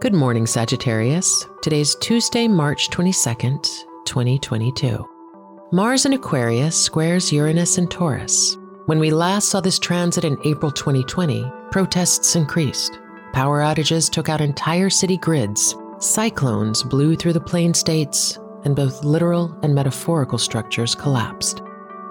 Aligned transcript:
Good 0.00 0.14
morning, 0.14 0.46
Sagittarius. 0.46 1.44
Today's 1.60 1.96
Tuesday, 1.96 2.46
March 2.46 2.88
22nd, 2.90 3.64
2022. 4.04 5.04
Mars 5.72 6.06
in 6.06 6.12
Aquarius 6.12 6.80
squares 6.80 7.32
Uranus 7.32 7.78
and 7.78 7.90
Taurus. 7.90 8.56
When 8.86 9.00
we 9.00 9.10
last 9.10 9.48
saw 9.48 9.60
this 9.60 9.76
transit 9.76 10.24
in 10.24 10.38
April 10.44 10.70
2020, 10.70 11.50
protests 11.72 12.36
increased. 12.36 13.00
Power 13.32 13.60
outages 13.60 14.08
took 14.08 14.28
out 14.28 14.40
entire 14.40 14.88
city 14.88 15.16
grids. 15.16 15.74
Cyclones 15.98 16.84
blew 16.84 17.16
through 17.16 17.32
the 17.32 17.40
plain 17.40 17.74
states, 17.74 18.38
and 18.64 18.76
both 18.76 19.02
literal 19.02 19.52
and 19.64 19.74
metaphorical 19.74 20.38
structures 20.38 20.94
collapsed. 20.94 21.60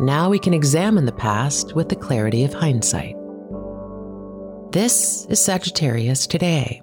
Now 0.00 0.28
we 0.28 0.40
can 0.40 0.54
examine 0.54 1.04
the 1.04 1.12
past 1.12 1.76
with 1.76 1.88
the 1.88 1.94
clarity 1.94 2.42
of 2.42 2.52
hindsight. 2.52 3.14
This 4.72 5.24
is 5.26 5.40
Sagittarius 5.40 6.26
Today 6.26 6.82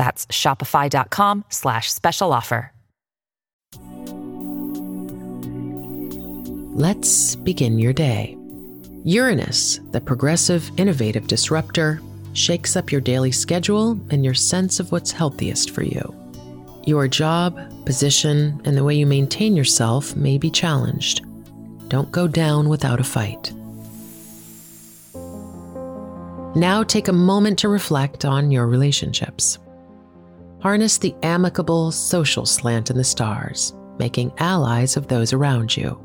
That's 0.00 0.24
shopify.com 0.28 1.44
slash 1.50 1.92
special 1.92 2.32
offer. 2.32 2.72
Let's 6.74 7.36
begin 7.36 7.78
your 7.78 7.92
day. 7.92 8.34
Uranus, 9.04 9.78
the 9.90 10.00
progressive, 10.00 10.70
innovative 10.78 11.26
disruptor, 11.26 12.00
shakes 12.32 12.76
up 12.76 12.90
your 12.90 13.02
daily 13.02 13.30
schedule 13.30 14.00
and 14.10 14.24
your 14.24 14.32
sense 14.32 14.80
of 14.80 14.90
what's 14.90 15.12
healthiest 15.12 15.70
for 15.70 15.82
you. 15.82 16.14
Your 16.86 17.06
job, 17.06 17.60
position, 17.84 18.58
and 18.64 18.78
the 18.78 18.84
way 18.84 18.94
you 18.94 19.04
maintain 19.04 19.54
yourself 19.54 20.16
may 20.16 20.38
be 20.38 20.50
challenged. 20.50 21.26
Don't 21.88 22.10
go 22.10 22.26
down 22.26 22.70
without 22.70 23.00
a 23.00 23.04
fight. 23.04 23.52
Now 26.56 26.84
take 26.84 27.08
a 27.08 27.12
moment 27.12 27.58
to 27.58 27.68
reflect 27.68 28.24
on 28.24 28.50
your 28.50 28.66
relationships. 28.66 29.58
Harness 30.62 30.98
the 30.98 31.14
amicable 31.22 31.90
social 31.90 32.44
slant 32.44 32.90
in 32.90 32.96
the 32.98 33.04
stars, 33.04 33.72
making 33.98 34.30
allies 34.36 34.94
of 34.94 35.08
those 35.08 35.32
around 35.32 35.74
you. 35.74 35.98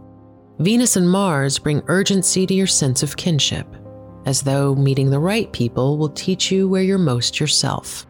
Venus 0.60 0.96
and 0.96 1.10
Mars 1.10 1.60
bring 1.60 1.84
urgency 1.88 2.48
to 2.48 2.54
your 2.54 2.68
sense 2.68 3.04
of 3.04 3.18
kinship, 3.18 3.68
as 4.26 4.42
though 4.42 4.74
meeting 4.74 5.10
the 5.10 5.20
right 5.20 5.52
people 5.52 5.98
will 5.98 6.10
teach 6.10 6.54
you 6.54 6.70
where 6.70 6.84
you're 6.84 6.98
most 6.98 7.38
yourself. 7.38 8.08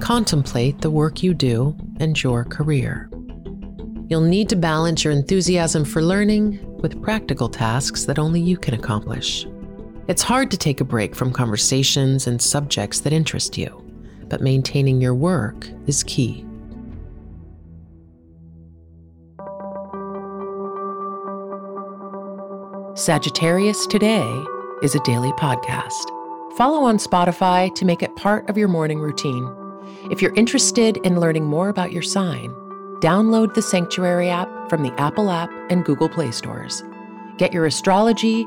Contemplate 0.00 0.80
the 0.80 0.90
work 0.90 1.22
you 1.22 1.32
do 1.32 1.76
and 2.00 2.20
your 2.20 2.44
career. 2.44 3.08
You'll 4.08 4.22
need 4.22 4.48
to 4.48 4.56
balance 4.56 5.04
your 5.04 5.12
enthusiasm 5.12 5.84
for 5.84 6.02
learning 6.02 6.58
with 6.80 7.00
practical 7.00 7.48
tasks 7.48 8.06
that 8.06 8.18
only 8.18 8.40
you 8.40 8.56
can 8.56 8.74
accomplish. 8.74 9.46
It's 10.08 10.22
hard 10.22 10.52
to 10.52 10.56
take 10.56 10.80
a 10.80 10.84
break 10.84 11.16
from 11.16 11.32
conversations 11.32 12.28
and 12.28 12.40
subjects 12.40 13.00
that 13.00 13.12
interest 13.12 13.58
you, 13.58 13.84
but 14.28 14.40
maintaining 14.40 15.00
your 15.00 15.16
work 15.16 15.68
is 15.88 16.04
key. 16.04 16.44
Sagittarius 22.94 23.84
Today 23.88 24.44
is 24.80 24.94
a 24.94 25.00
daily 25.00 25.32
podcast. 25.32 26.08
Follow 26.56 26.84
on 26.84 26.98
Spotify 26.98 27.74
to 27.74 27.84
make 27.84 28.00
it 28.00 28.14
part 28.14 28.48
of 28.48 28.56
your 28.56 28.68
morning 28.68 29.00
routine. 29.00 29.52
If 30.12 30.22
you're 30.22 30.34
interested 30.34 30.98
in 30.98 31.18
learning 31.18 31.46
more 31.46 31.68
about 31.68 31.90
your 31.90 32.02
sign, 32.02 32.50
download 33.00 33.54
the 33.54 33.62
Sanctuary 33.62 34.30
app 34.30 34.70
from 34.70 34.84
the 34.84 34.98
Apple 35.00 35.30
app 35.30 35.50
and 35.68 35.84
Google 35.84 36.08
Play 36.08 36.30
stores. 36.30 36.84
Get 37.38 37.52
your 37.52 37.66
astrology, 37.66 38.46